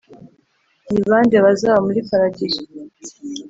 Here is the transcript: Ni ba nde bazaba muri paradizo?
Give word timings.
Ni 0.91 1.01
ba 1.07 1.17
nde 1.25 1.37
bazaba 1.45 1.79
muri 1.87 1.99
paradizo? 2.09 2.61